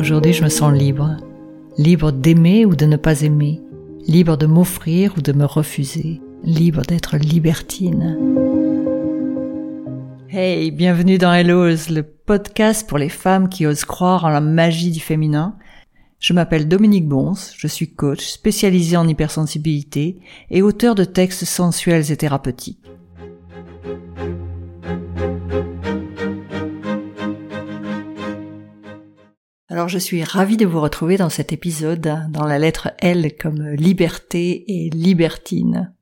[0.00, 1.18] aujourd'hui je me sens libre.
[1.76, 3.60] Libre d'aimer ou de ne pas aimer.
[4.06, 6.22] Libre de m'offrir ou de me refuser.
[6.42, 8.16] Libre d'être libertine.
[10.30, 14.90] Hey, bienvenue dans Hellos, le podcast pour les femmes qui osent croire en la magie
[14.90, 15.56] du féminin.
[16.18, 20.18] Je m'appelle Dominique Bons, je suis coach spécialisé en hypersensibilité
[20.50, 22.90] et auteur de textes sensuels et thérapeutiques.
[29.72, 33.68] Alors je suis ravie de vous retrouver dans cet épisode dans la lettre L comme
[33.68, 35.94] liberté et libertine.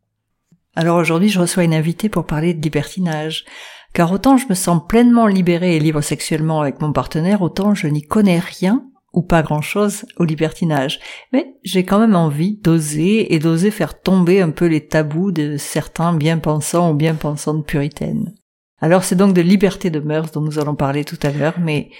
[0.74, 3.44] Alors aujourd'hui je reçois une invitée pour parler de libertinage,
[3.92, 7.88] car autant je me sens pleinement libérée et libre sexuellement avec mon partenaire, autant je
[7.88, 10.98] n'y connais rien ou pas grand-chose au libertinage.
[11.34, 15.58] Mais j'ai quand même envie d'oser et d'oser faire tomber un peu les tabous de
[15.58, 18.34] certains bien-pensants ou bien-pensantes puritaines.
[18.80, 21.90] Alors c'est donc de liberté de mœurs dont nous allons parler tout à l'heure, mais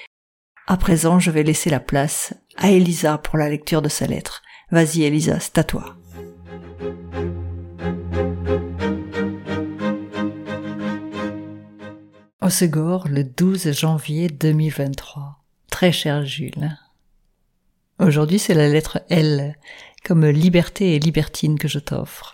[0.71, 4.43] à présent, je vais laisser la place à Elisa pour la lecture de sa lettre.
[4.71, 5.97] Vas-y Elisa, c'est à toi.
[12.51, 15.43] Segor, le 12 janvier 2023.
[15.71, 16.79] Très cher Jules.
[17.99, 19.55] Aujourd'hui, c'est la lettre L,
[20.05, 22.33] comme liberté et libertine que je t'offre.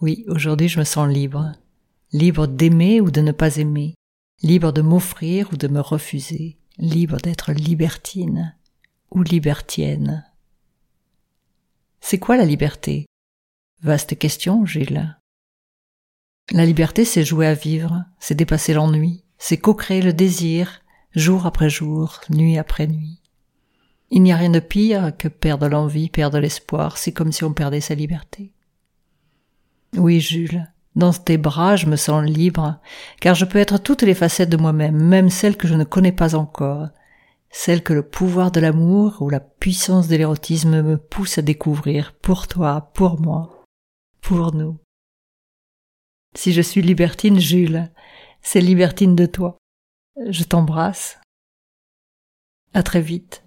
[0.00, 1.52] Oui, aujourd'hui, je me sens libre.
[2.12, 3.97] Libre d'aimer ou de ne pas aimer
[4.42, 8.54] libre de m'offrir ou de me refuser, libre d'être libertine
[9.10, 10.24] ou libertienne.
[12.00, 13.06] C'est quoi la liberté?
[13.82, 15.18] Vaste question, Gilles.
[16.52, 20.82] La liberté, c'est jouer à vivre, c'est dépasser l'ennui, c'est co-créer le désir,
[21.14, 23.20] jour après jour, nuit après nuit.
[24.10, 27.52] Il n'y a rien de pire que perdre l'envie, perdre l'espoir, c'est comme si on
[27.52, 28.52] perdait sa liberté.
[29.96, 30.66] Oui, Jules,
[30.98, 32.80] dans tes bras, je me sens libre,
[33.20, 36.12] car je peux être toutes les facettes de moi-même, même celles que je ne connais
[36.12, 36.88] pas encore,
[37.50, 42.14] celles que le pouvoir de l'amour ou la puissance de l'érotisme me pousse à découvrir
[42.20, 43.64] pour toi, pour moi,
[44.20, 44.76] pour nous.
[46.34, 47.90] Si je suis libertine, Jules,
[48.42, 49.56] c'est libertine de toi.
[50.28, 51.18] Je t'embrasse.
[52.74, 53.44] À très vite.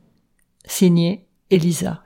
[0.65, 2.01] Signé Elisa.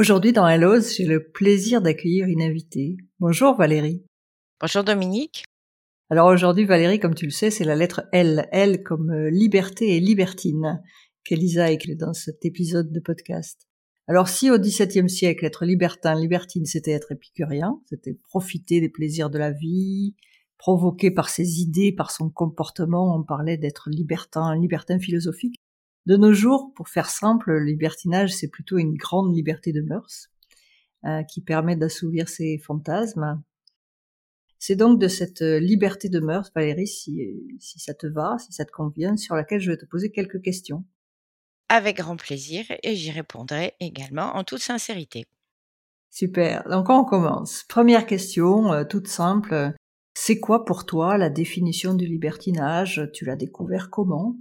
[0.00, 2.98] Aujourd'hui dans Hellos, j'ai le plaisir d'accueillir une invitée.
[3.18, 4.04] Bonjour Valérie.
[4.60, 5.42] Bonjour Dominique.
[6.08, 9.96] Alors aujourd'hui Valérie, comme tu le sais, c'est la lettre L, L comme euh, liberté
[9.96, 10.80] et libertine,
[11.24, 13.66] qu'Elisa a écrit dans cet épisode de podcast.
[14.06, 19.30] Alors si au XVIIe siècle, être libertin, libertine, c'était être épicurien, c'était profiter des plaisirs
[19.30, 20.14] de la vie,
[20.58, 25.56] provoqué par ses idées, par son comportement, on parlait d'être libertin, libertin philosophique.
[26.08, 30.30] De nos jours, pour faire simple, le libertinage, c'est plutôt une grande liberté de mœurs
[31.04, 33.42] euh, qui permet d'assouvir ses fantasmes.
[34.58, 37.20] C'est donc de cette euh, liberté de mœurs, Valérie, si,
[37.60, 40.40] si ça te va, si ça te convient, sur laquelle je vais te poser quelques
[40.40, 40.82] questions.
[41.68, 45.26] Avec grand plaisir et j'y répondrai également en toute sincérité.
[46.08, 46.66] Super.
[46.70, 47.64] Donc on commence.
[47.68, 49.74] Première question, euh, toute simple.
[50.14, 53.10] C'est quoi pour toi la définition du libertinage?
[53.12, 54.38] Tu l'as découvert comment?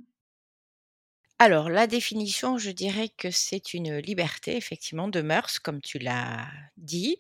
[1.39, 6.47] Alors, la définition, je dirais que c'est une liberté, effectivement, de mœurs, comme tu l'as
[6.77, 7.15] dit,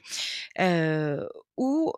[1.57, 1.93] où,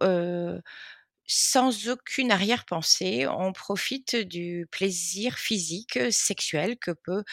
[1.28, 7.24] sans aucune arrière-pensée, on profite du plaisir physique, sexuel que peut,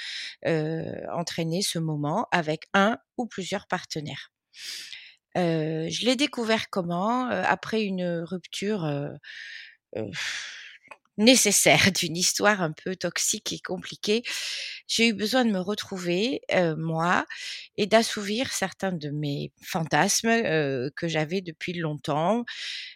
[1.13, 4.31] entraîner ce moment avec un ou plusieurs partenaires.
[5.35, 7.27] je l'ai découvert comment?
[7.29, 8.85] après une rupture,
[11.19, 14.23] nécessaire d'une histoire un peu toxique et compliquée,
[14.89, 16.41] j'ai eu besoin de me retrouver,
[16.79, 17.27] moi
[17.77, 20.29] et d'assouvir certains de mes fantasmes,
[20.97, 22.45] que j'avais depuis longtemps.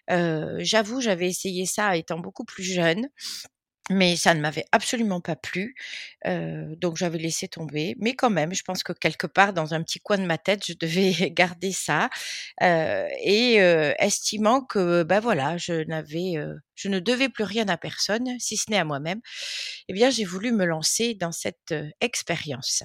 [0.08, 3.08] j'avoue, j'avais essayé ça étant beaucoup plus jeune
[3.90, 5.74] mais ça ne m'avait absolument pas plu,
[6.24, 7.96] donc j'avais laissé tomber.
[7.98, 10.64] Mais quand même, je pense que quelque part dans un petit coin de ma tête,
[10.66, 12.08] je devais garder ça,
[12.60, 13.56] et
[13.98, 16.34] estimant que, bah, voilà, je n'avais,
[16.74, 19.20] je ne devais plus rien à personne, si ce n'est à moi-même,
[19.88, 22.82] eh bien j'ai voulu me lancer dans cette, expérience.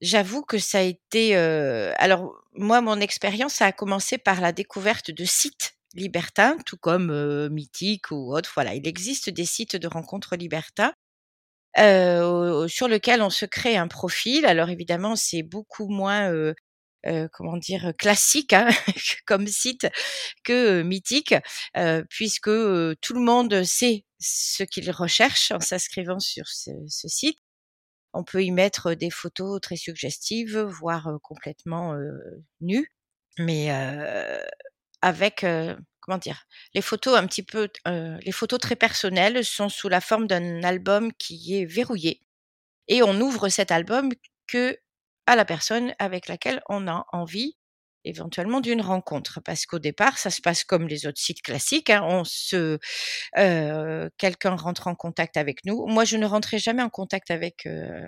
[0.00, 5.10] J'avoue que ça a été, alors moi mon expérience, ça a commencé par la découverte
[5.10, 8.50] de sites libertins, tout comme Mythique ou autre.
[8.54, 10.94] Voilà, il existe des sites de rencontres libertins
[11.76, 14.46] sur lesquels on se crée un profil.
[14.46, 16.32] Alors évidemment, c'est beaucoup moins
[17.32, 18.68] comment dire classique hein,
[19.26, 19.86] comme site
[20.44, 21.34] que mythique,
[22.08, 22.50] puisque
[23.00, 27.38] tout le monde sait ce qu'il recherche en s'inscrivant sur ce, site.
[28.12, 31.96] On peut y mettre des photos très suggestives, voire complètement
[32.60, 32.90] nues,
[33.38, 33.70] mais
[35.04, 35.46] avec
[36.00, 36.44] comment dire?
[36.74, 40.62] Les photos un petit peu heu, les photos très personnelles sont sous la forme d'un
[40.64, 42.22] album qui est verrouillé
[42.88, 44.10] et on ouvre cet album
[44.48, 47.56] qu'à la personne avec laquelle on a envie
[48.04, 49.40] éventuellement d'une rencontre.
[49.44, 52.78] Parce qu'au départ, ça se passe comme les autres sites classiques, hein, on se
[53.38, 55.86] heu, quelqu'un rentre en contact avec nous.
[55.88, 57.66] Moi, je ne rentrais jamais en contact avec,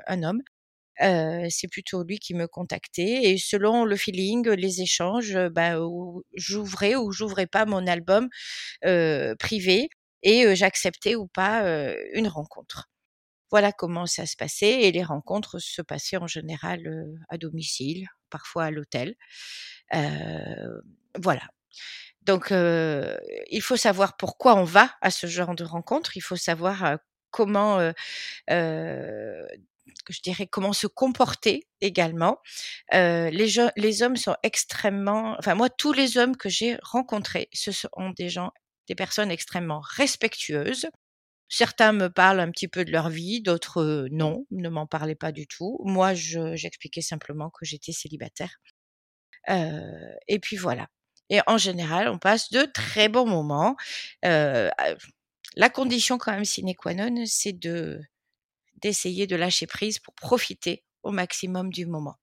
[0.08, 0.42] un homme.
[1.00, 6.96] C'est plutôt lui qui me contactait et selon le feeling, les échanges, bah, ou j'ouvrais
[6.96, 8.28] ou j'ouvrais pas mon album,
[9.38, 9.88] privé
[10.22, 11.64] et j'acceptais ou pas,
[12.14, 12.88] une rencontre.
[13.50, 18.64] Voilà comment ça se passait et les rencontres se passaient en général, à domicile, parfois
[18.64, 19.14] à l'hôtel.
[21.18, 21.42] Voilà.
[22.22, 26.16] Donc il faut savoir pourquoi on va à ce genre de rencontre.
[26.16, 26.98] Il faut savoir,
[27.30, 27.78] comment,
[29.88, 32.38] heu, je dirais comment se comporter également.
[32.92, 37.88] Les les hommes sont extrêmement enfin moi tous les hommes que j'ai rencontrés, ce sont
[38.16, 38.52] des gens
[38.88, 40.86] des personnes extrêmement respectueuses.
[41.48, 45.32] Certains me parlent un petit peu de leur vie, d'autres, non, ne m'en parlaient pas
[45.32, 45.78] du tout.
[45.84, 48.56] Moi je j'expliquais simplement que j'étais célibataire.
[50.28, 50.88] Et puis voilà
[51.30, 53.76] et en général, on passe de très bons moments.
[54.22, 58.00] La condition quand même sine qua non, c'est de
[58.86, 62.16] d'essayer de lâcher prise pour profiter au maximum du moment.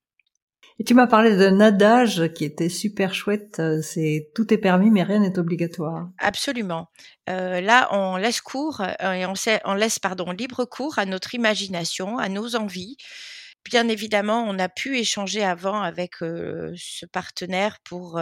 [0.80, 4.90] Et tu m'as parlé d'un adage qui était super chouette, heu, c'est: «Tout est permis
[4.90, 6.10] mais rien n'est obligatoire».
[6.18, 6.88] Absolument.
[7.30, 11.06] Heu, là, on laisse cours, heu et on sait on laisse pardon, libre cours à
[11.06, 12.98] notre imagination, à nos envies.
[13.66, 18.20] Bien évidemment, on a pu échanger avant avec, heu, ce partenaire pour,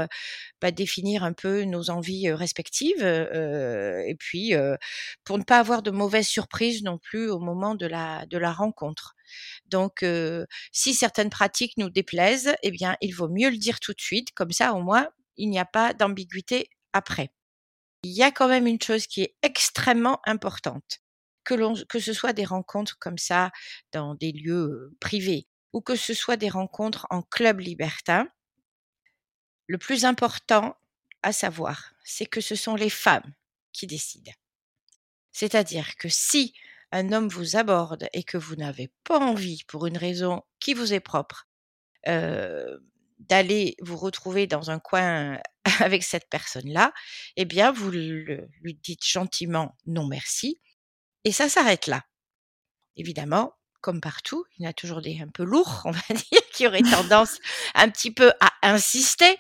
[0.62, 4.54] bah, définir un peu nos envies, respectives, et puis,
[5.26, 8.52] pour ne pas avoir de mauvaises surprises non plus au moment de la de la
[8.54, 9.16] rencontre.
[9.68, 10.06] Donc
[10.74, 14.34] si certaines pratiques nous déplaisent et bien, il vaut mieux le dire tout de suite,
[14.36, 15.08] comme ça au moins,
[15.38, 17.32] il n'y a pas d'ambiguïté après.
[18.04, 21.00] Il y a quand même une chose qui est extrêmement importante,
[21.44, 23.52] que ce soit des rencontres comme ça
[23.92, 28.28] dans des lieux, privés ou que ce soit des rencontres en club libertin
[29.68, 30.76] le plus important
[31.24, 33.34] à savoir, c'est que ce sont les femmes
[33.72, 34.34] qui décident.
[35.32, 36.54] C'est-à-dire que si
[36.92, 40.94] un homme vous aborde et que vous n'avez pas envie, pour une raison qui vous
[40.94, 41.48] est propre,
[43.20, 45.40] d'aller vous retrouver dans un coin
[45.80, 46.92] avec cette personne-là,
[47.38, 50.60] eh bien vous lui dites gentiment: «Non merci»
[51.24, 52.04] et ça s'arrête là.
[52.96, 56.42] Évidemment, comme partout, il y en a toujours des un peu lourds, on va dire,
[56.54, 57.40] qui auraient tendance
[57.76, 59.38] un petit peu à insister,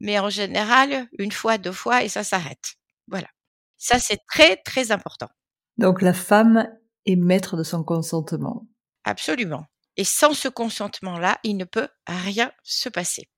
[0.00, 2.76] mais en général, 1 fois, 2 fois et ça s'arrête.
[3.06, 3.28] Voilà.
[3.76, 5.28] Ça, c'est très, très important.
[5.76, 6.68] Donc la femme
[7.06, 8.66] est maître de son consentement.
[9.04, 9.66] Absolument
[9.98, 13.28] et sans ce consentement-là, il ne peut rien se passer.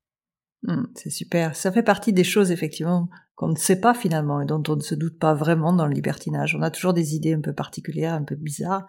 [0.62, 1.56] Mmh, c'est super.
[1.56, 4.80] Ça fait partie des choses effectivement qu'on ne sait pas finalement et dont on ne
[4.82, 6.54] se doute pas vraiment dans le libertinage.
[6.54, 8.86] On a toujours des idées un peu particulières, un peu bizarres.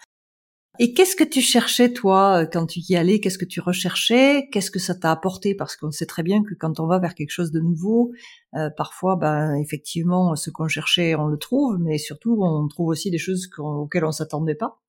[0.79, 3.19] Et qu'est-ce que tu cherchais toi, heu, quand tu y allais?
[3.21, 4.49] Qu'est-ce que tu recherchais?
[4.51, 5.55] Qu'est-ce que ça t'a apporté?
[5.55, 8.11] Parce qu'on sait très bien que quand on va vers quelque chose de nouveau,
[8.57, 13.11] heu, parfois, ben, effectivement, ce qu'on cherchait, on le trouve, mais surtout on trouve aussi
[13.11, 14.79] des choses auxquelles on s'attendait pas.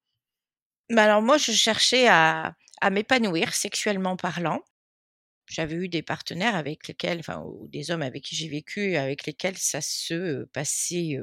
[0.90, 4.60] Bah, alors moi, je cherchais à à m'épanouir sexuellement parlant.
[5.52, 9.26] J'avais eu des partenaires avec lesquels enfin, ou des hommes avec qui j'ai vécu, avec
[9.26, 11.18] lesquels ça se, passait,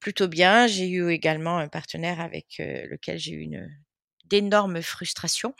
[0.00, 0.66] plutôt bien.
[0.66, 3.68] J'ai eu également un partenaire avec, lequel j'ai eu une
[4.24, 5.54] d'énormes frustrations.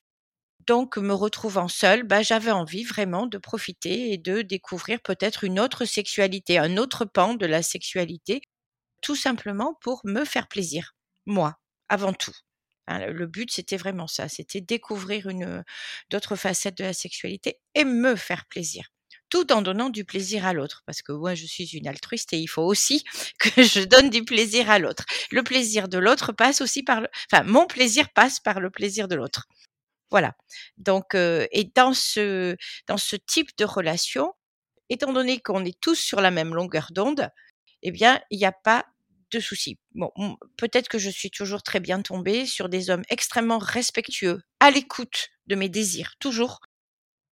[0.67, 5.61] Donc me retrouvant seule, bah, j'avais envie vraiment de profiter et de découvrir peut-être une
[5.61, 8.43] autre sexualité, un autre pan de la sexualité,
[9.03, 10.95] tout simplement pour me faire plaisir,
[11.27, 12.33] moi, avant tout.
[12.89, 15.63] Le but, c'était vraiment ça, c'était découvrir une, heu,
[16.11, 18.89] d'autres facettes de la sexualité et me faire plaisir,
[19.31, 20.83] tout en donnant du plaisir à l'autre.
[20.87, 23.05] Parce que moi, je suis une altruiste et il faut aussi
[23.39, 25.05] que je donne du plaisir à l'autre.
[25.31, 29.09] Le plaisir de l'autre passe aussi par le enfin, mon plaisir passe par le plaisir
[29.09, 29.47] de l'autre.
[30.11, 30.35] Voilà.
[30.79, 34.33] Donc heu et dans ce dans ce type de relation,
[34.91, 37.31] étant donné qu'on est tous sur la même longueur d'onde,
[37.83, 38.87] eh bien, il y a pas
[39.35, 39.79] de souci.
[39.95, 40.11] Bon,
[40.57, 45.29] peut-être que je suis toujours très bien tombée sur des hommes extrêmement respectueux, à l'écoute
[45.47, 46.61] de mes désirs, toujours.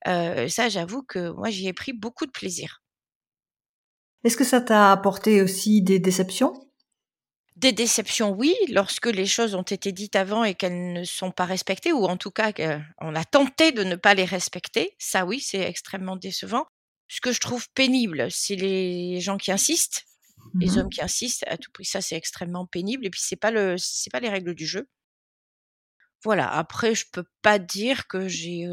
[0.09, 2.83] Heu, ça, j'avoue que moi, j'y ai pris beaucoup de plaisir.
[4.25, 6.55] Est-ce que ça t'a apporté aussi des déceptions?
[7.57, 11.45] Des déceptions, oui, lorsque les choses ont été dites avant et qu'elles ne sont pas
[11.45, 15.41] respectées ou en tout cas qu'on a tenté de ne pas les respecter, ça oui,
[15.41, 16.67] c'est extrêmement décevant.
[17.09, 20.05] Ce que je trouve pénible, c'est les gens qui insistent,
[20.55, 20.91] Mmh les hommes mh.
[20.91, 24.11] qui insistent à tout prix, ça c'est extrêmement pénible et puis c'est pas le c'est
[24.11, 24.89] pas les règles du jeu.
[26.25, 28.69] Voilà, après je peux pas dire que j'ai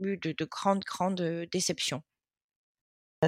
[0.00, 2.02] eu de de grandes, grandes, déceptions.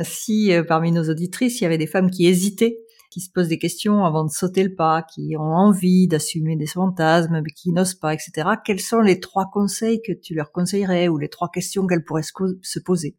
[0.04, 2.78] Si parmi nos auditrices, il y avait des femmes qui hésitaient
[3.10, 6.66] qui se posent des questions avant de sauter le pas, qui ont envie d'assumer des
[6.66, 8.48] fantasmes, mais qui n'osent pas, etc.
[8.64, 12.22] Quels sont les trois conseils que tu leur conseillerais ou les trois questions qu'elles pourraient
[12.22, 13.16] se poser?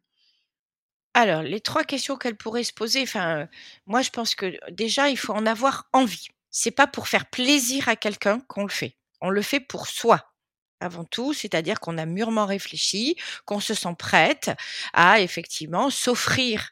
[1.14, 3.50] Alors, les trois questions qu'elles pourraient se poser, enfin,
[3.86, 6.28] moi, je pense que déjà, il faut en avoir envie.
[6.52, 8.96] C'est pas pour faire plaisir à quelqu'un qu'on le fait.
[9.20, 10.34] On le fait pour soi
[10.80, 13.16] avant tout, c'est-à-dire qu'on a mûrement réfléchi,
[13.46, 14.52] qu'on se sent prête
[14.94, 16.72] à effectivement s'offrir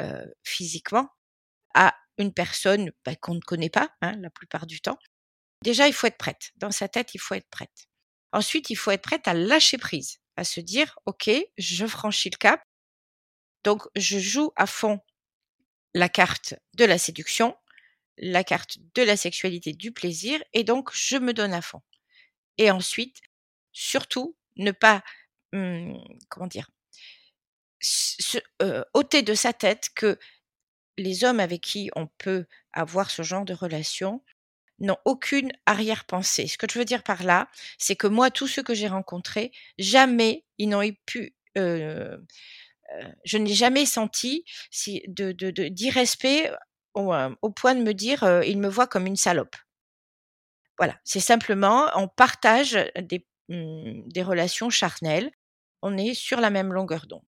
[0.00, 1.08] euh, physiquement
[1.74, 4.98] à une personne bah, qu'on ne connaît pas, hein, la plupart du temps.
[5.62, 6.52] Déjà, il faut être prête.
[6.56, 7.88] Dans sa tête, il faut être prête.
[8.32, 12.36] Ensuite, il faut être prête à lâcher prise, à se dire, OK, je franchis le
[12.36, 12.62] cap.
[13.64, 15.00] Donc, je joue à fond
[15.94, 17.56] la carte de la séduction,
[18.18, 21.82] la carte de la sexualité, du plaisir, et donc, je me donne à fond.
[22.58, 23.18] Et ensuite,
[23.72, 25.02] surtout, ne pas,
[25.52, 25.94] mmh,
[26.28, 26.70] comment dire,
[28.94, 30.18] ôter de sa tête que
[30.98, 34.22] les hommes avec qui on peut avoir ce genre de relation
[34.80, 36.46] n'ont aucune arrière-pensée.
[36.46, 37.48] Ce que je veux dire par là,
[37.78, 41.34] c'est que moi, tous ceux que j'ai rencontrés, jamais ils n'ont pu
[43.24, 45.32] je n'ai jamais senti si, de,
[45.68, 46.50] d'irrespect
[46.94, 49.56] au, euh, au, point de me dire il me voit comme une salope.
[50.78, 55.30] Voilà, c'est simplement on partage des, mmh, des relations charnelles,
[55.82, 57.22] on est sur la même longueur d'onde.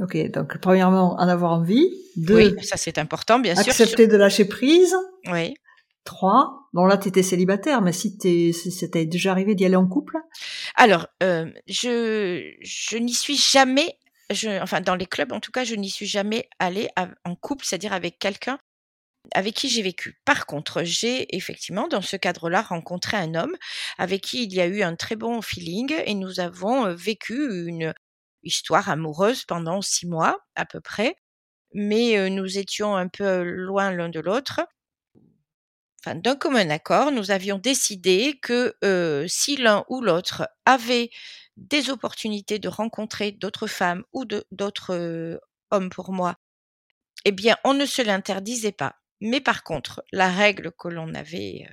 [0.00, 1.88] Ok, donc premièrement, en avoir envie.
[2.16, 3.68] Deux, oui, ça c'est important, bien sûr.
[3.68, 4.94] Accepter de lâcher prise.
[5.30, 5.54] Oui.
[6.04, 9.86] Trois, bon là tu étais célibataire, mais si t'es, c'était déjà arrivé d'y aller en
[9.86, 10.18] couple?
[10.74, 13.96] Alors, euh, je, je n'y suis jamais,
[14.60, 16.88] enfin dans les clubs en tout cas, je n'y suis jamais allée
[17.24, 18.58] en couple, c'est-à-dire avec quelqu'un
[19.32, 20.20] avec qui j'ai vécu.
[20.26, 23.56] Par contre, j'ai effectivement, dans ce cadre-là, rencontré un homme
[23.96, 27.94] avec qui il y a eu un très bon feeling et nous avons vécu une,
[28.44, 31.16] histoire amoureuse pendant six mois à peu près,
[31.72, 34.60] mais nous étions un peu loin l'un de l'autre.
[36.00, 38.76] Enfin, d'un commun accord, nous avions décidé que
[39.26, 41.10] si l'un ou l'autre avait
[41.56, 46.36] des opportunités de rencontrer d'autres femmes ou d'autres hommes pour moi,
[47.24, 48.96] eh bien, on ne se l'interdisait pas.
[49.20, 51.66] Mais par contre, la règle que l'on avait,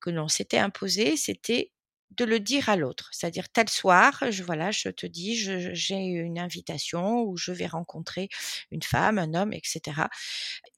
[0.00, 1.72] que l'on s'était imposée, c'était
[2.10, 6.38] de le dire à l'autre, c'est-à-dire tel soir, je voilà, je te dis, j'ai une
[6.38, 8.28] invitation où je vais rencontrer
[8.72, 10.02] une femme, un homme, etc.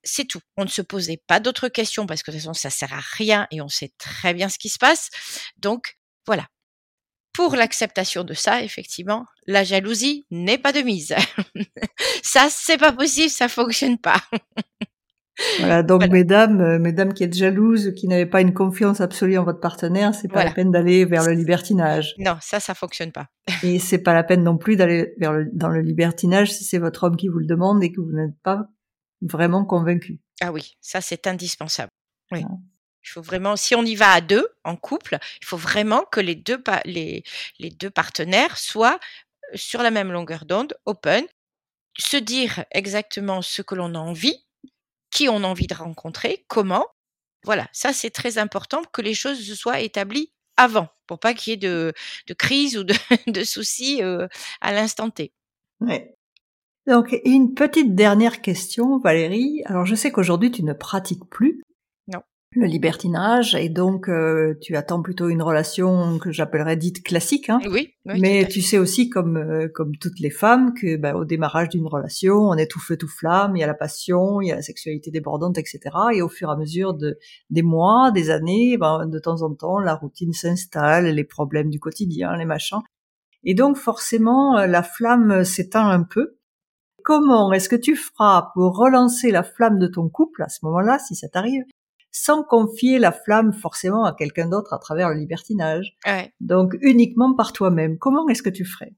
[0.04, 0.40] C'est tout.
[0.56, 3.00] On ne se posait pas d'autres questions parce que de toute façon ça sert à
[3.00, 5.10] rien et on sait très bien ce qui se passe.
[5.56, 6.48] Donc voilà.
[7.34, 11.14] Pour l'acceptation de ça, effectivement, la jalousie n'est pas de mise.
[12.22, 14.20] ça, c'est pas possible, ça fonctionne pas.
[15.58, 19.44] Voilà, donc mesdames, euh, mesdames qui êtes jalouses, qui n'avaient pas une confiance absolue en
[19.44, 22.14] votre partenaire, c'est pas la peine d'aller vers le libertinage.
[22.18, 23.28] Non, ça, ça fonctionne pas.
[23.62, 26.78] et c'est pas la peine non plus d'aller vers le, dans le libertinage si c'est
[26.78, 28.68] votre homme qui vous le demande et que vous n'êtes pas
[29.22, 30.20] vraiment convaincu.
[30.40, 31.90] Ah oui, ça c'est indispensable.
[32.30, 32.44] Oui.
[33.04, 36.20] Il faut vraiment, si on y va à deux, en couple, il faut vraiment que
[36.20, 37.24] les deux, les,
[37.58, 38.98] les deux partenaires soient
[39.52, 41.26] euh, sur la même longueur d'onde, open,
[41.98, 44.46] se dire exactement ce que l'on a envie,
[45.10, 46.86] qui on a envie de rencontrer, comment.
[47.44, 51.50] Voilà, ça c'est très important que les choses se soient établies avant, pour pas qu'il
[51.50, 51.92] y ait de,
[52.28, 52.94] de crise ou de,
[53.26, 54.28] de soucis euh,
[54.60, 55.32] à l'instant T.
[55.80, 56.14] Ouais.
[56.86, 59.62] Donc, une petite dernière question, Valérie.
[59.66, 61.62] Alors, je sais qu'aujourd'hui, tu ne pratiques plus
[62.54, 67.48] le libertinage et donc euh, tu attends plutôt une relation que j'appellerais dite classique.
[67.48, 67.60] Hein.
[67.70, 71.70] Oui, Mais tu sais aussi comme euh, comme toutes les femmes que bah, au démarrage
[71.70, 74.52] d'une relation, on est tout feu tout flamme, il y a la passion, il y
[74.52, 75.80] a la sexualité débordante, etc.
[76.14, 77.18] Et au fur et à mesure de
[77.50, 81.80] des mois, des années, ben, de temps en temps, la routine s'installe, les problèmes du
[81.80, 82.80] quotidien, les machins.
[83.44, 86.36] Et donc forcément, euh, la flamme s'éteint un peu.
[87.02, 90.98] Comment est-ce que tu feras pour relancer la flamme de ton couple à ce moment-là,
[91.00, 91.64] si ça t'arrive?
[92.12, 95.96] Sans confier la flamme forcément à quelqu'un d'autre à travers le libertinage.
[96.40, 97.98] Donc uniquement par toi-même.
[97.98, 98.94] Comment est-ce que tu ferais?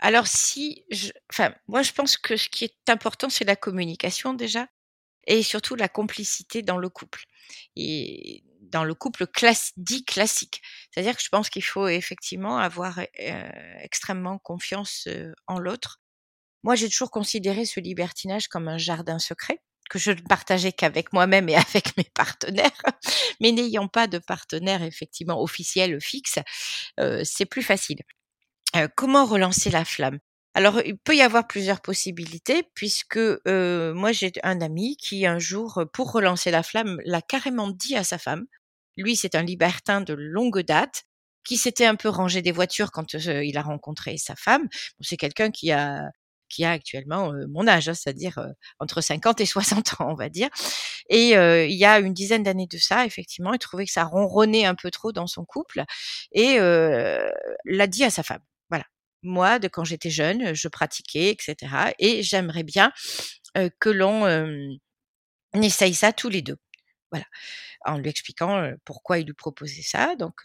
[0.00, 4.34] Alors si, je, enfin, moi je pense que ce qui est important, c'est la communication
[4.34, 4.66] déjà,
[5.26, 7.24] et surtout la complicité dans le couple.
[7.76, 9.26] Et dans le couple
[9.76, 10.62] dit classique.
[10.90, 13.50] C'est-à-dire que je pense qu'il faut effectivement avoir euh,
[13.80, 16.00] extrêmement confiance euh, en l'autre.
[16.62, 19.60] Moi, j'ai toujours considéré ce libertinage comme un jardin secret
[19.90, 22.70] que je ne partageais qu'avec moi-même et avec mes partenaires.
[23.40, 26.38] Mais n'ayant pas de partenaire effectivement officiel fixe,
[26.98, 27.98] euh, c'est plus facile.
[28.76, 30.18] Euh, comment relancer la flamme?
[30.54, 35.38] Alors, il peut y avoir plusieurs possibilités, puisque euh, moi j'ai un ami qui un
[35.38, 38.46] jour, pour relancer la flamme, l'a carrément dit à sa femme.
[38.96, 41.04] Lui, c'est un libertin de longue date,
[41.44, 44.68] qui s'était un peu rangé des voitures quand il a rencontré sa femme.
[45.00, 46.10] c'est quelqu'un qui a
[46.50, 48.38] qui a actuellement mon âge, hein, c'est-à-dire
[48.78, 50.48] entre 50 et 60 ans, on va dire.
[51.08, 54.66] Et il y a une dizaine d'années de ça, effectivement, il trouvait que ça ronronnait
[54.66, 55.84] un peu trop dans son couple
[56.32, 58.42] et l'a dit à sa femme.
[58.68, 58.84] Voilà.
[59.22, 61.94] Moi, de quand j'étais jeune, je pratiquais, etc.
[61.98, 62.92] Et j'aimerais bien
[63.78, 64.26] que l'on
[65.54, 66.58] essaye ça tous les deux.
[67.10, 67.26] Voilà.
[67.86, 70.14] En lui expliquant pourquoi il lui proposait ça.
[70.16, 70.42] Donc,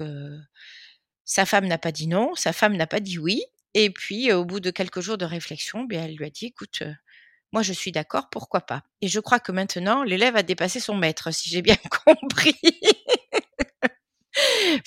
[1.25, 3.43] sa femme n'a pas dit non, sa femme n'a pas dit oui.
[3.75, 6.82] Et puis, au bout de quelques jours de réflexion, bien, elle lui a dit, écoute,
[7.53, 8.84] moi je suis d'accord, pourquoi pas?
[9.01, 12.58] Et je crois que maintenant, l'élève a dépassé son maître, si j'ai bien compris.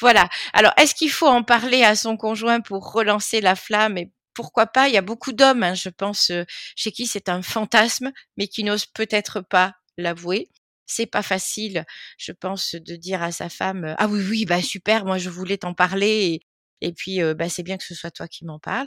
[0.00, 0.28] voilà.
[0.52, 3.99] Alors, est-ce qu'il faut en parler à son conjoint pour relancer la flamme?
[3.99, 4.88] Et pourquoi pas?
[4.88, 6.33] Il y a beaucoup d'hommes, hein, je pense,
[6.76, 10.49] chez qui c'est un fantasme, mais qui n'osent peut-être pas l'avouer
[10.90, 11.85] c'est pas facile,
[12.16, 15.59] je pense, de dire à sa femme ah oui oui bah super, moi je voulais
[15.59, 16.40] t'en parler
[16.80, 18.87] et, puis bah c'est bien que ce soit toi qui m'en parle.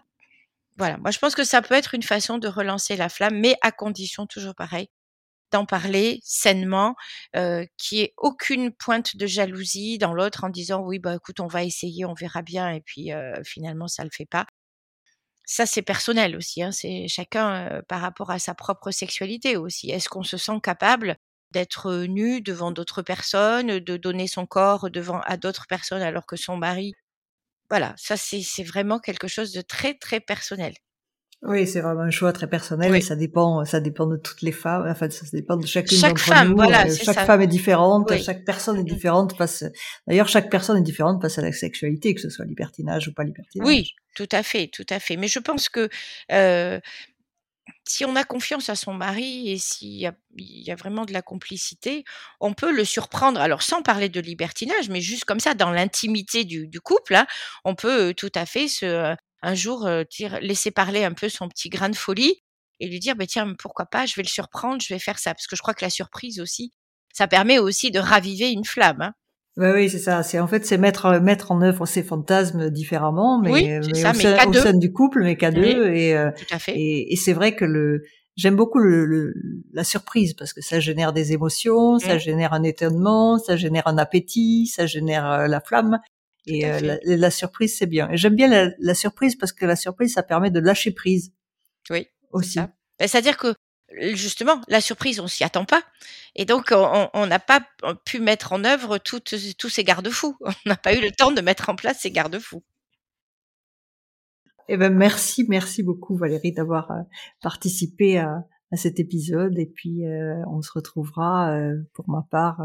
[0.78, 3.56] Voilà, moi je pense que ça peut être une façon de relancer la flamme, mais
[3.62, 4.90] à condition toujours pareil
[5.52, 6.96] d'en parler sainement,
[7.36, 11.48] euh, qui ait aucune pointe de jalousie dans l'autre en disant oui bah écoute on
[11.48, 13.12] va essayer, on verra bien et puis
[13.46, 14.48] finalement ça le fait pas.
[15.46, 19.92] Ça c'est personnel aussi, hein, c'est chacun par rapport à sa propre sexualité aussi.
[19.92, 21.18] Est-ce qu'on se sent capable
[21.52, 26.38] d'être nu devant d'autres personnes, de donner son corps devant à d'autres personnes alors que
[26.38, 26.96] son mari.
[27.72, 30.74] Voilà, ça c'est vraiment quelque chose de très très personnel.
[31.44, 34.52] Oui, c'est vraiment un choix très personnel et ça dépend, ça dépend de toutes les
[34.52, 34.86] femmes.
[34.88, 36.54] Enfin, ça dépend de chacune chaque femme.
[36.54, 39.64] Voilà, euh, chaque femme est différente, chaque personne est différente face.
[40.06, 43.24] D'ailleurs, chaque personne est différente face à la sexualité, que ce soit libertinage ou pas
[43.24, 43.68] libertinage.
[43.68, 45.16] Oui, tout à fait, tout à fait.
[45.16, 45.90] Mais je pense que
[46.32, 46.80] euh,
[47.88, 51.22] si on a confiance à son mari et s'il y y a vraiment de la
[51.22, 52.04] complicité,
[52.40, 53.40] on peut le surprendre.
[53.40, 57.28] Alors sans parler de libertinage, mais juste comme ça, dans l'intimité du, couple, hein,
[57.66, 59.90] on peut tout à fait se, un jour
[60.42, 62.44] laisser parler un peu son petit grain de folie
[62.80, 65.34] et lui dire, bah, tiens, pourquoi pas, je vais le surprendre, je vais faire ça.
[65.34, 66.74] Parce que je crois que la surprise aussi,
[67.14, 69.02] ça permet aussi de raviver une flamme.
[69.02, 69.14] Hein.
[69.58, 70.24] Oui, oui, c'est ça.
[70.24, 74.12] C'est en fait, c'est mettre mettre en œuvre ces fantasmes différemment, mais, oui, mais ça,
[74.12, 75.88] au, mais sein, au sein du couple, mais qu'à deux.
[75.94, 76.74] Et, euh, tout à fait.
[76.74, 78.04] et, et c'est vrai que le
[78.38, 79.34] j'aime beaucoup le, le,
[79.74, 82.20] la surprise parce que ça génère des émotions, ça mmh.
[82.20, 86.00] génère un étonnement, ça génère un appétit, ça génère euh, la flamme.
[86.48, 88.10] Et euh, la, la, surprise, c'est bien.
[88.10, 91.34] Et j'aime bien la, la, surprise parce que la surprise, ça permet de lâcher prise.
[91.92, 92.08] Oui.
[92.32, 92.58] Aussi.
[92.58, 93.54] Ben, c'est-à-dire que
[94.14, 95.82] justement, la surprise, on s'y attend pas.
[96.36, 97.62] Et donc, on n'a pas
[98.06, 100.38] pu mettre en œuvre toutes, tous ces garde-fous.
[100.66, 102.64] On n'a pas eu le temps de mettre en place ces garde-fous.
[104.70, 107.02] Eh ben, merci, merci beaucoup Valérie d'avoir euh,
[107.42, 109.60] participé à, à, cet épisode.
[109.60, 112.62] Et puis, euh, on se retrouvera, euh, pour ma part,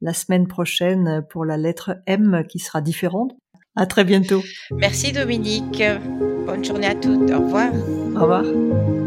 [0.00, 3.36] la semaine prochaine pour la lettre M qui sera différente.
[3.76, 4.42] À très bientôt.
[4.72, 5.82] Merci Dominique.
[6.46, 7.30] Bonne journée à toutes.
[7.30, 7.72] Au revoir.
[8.16, 9.03] Au revoir.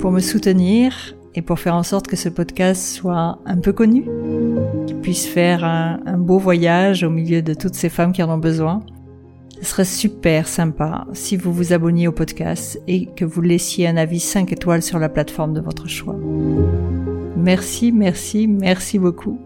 [0.00, 4.04] Pour me soutenir et pour faire en sorte que ce podcast soit un peu connu,
[4.86, 8.38] qu'il puisse faire un, beau voyage au milieu de toutes ces femmes qui en ont
[8.38, 8.80] besoin.
[9.60, 13.98] Ce serait super sympa si vous vous abonniez au podcast et que vous laissiez un
[13.98, 16.16] avis 5 étoiles sur la plateforme de votre choix.
[17.36, 19.38] Merci, merci, merci beaucoup.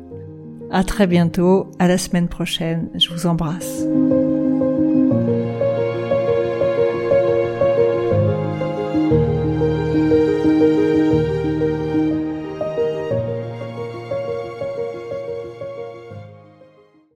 [0.71, 2.89] À très bientôt, à la semaine prochaine.
[2.95, 3.85] Je vous embrasse.